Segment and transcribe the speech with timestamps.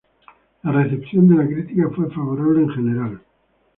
[0.63, 3.21] La recepción de la crítica fue favorable en general.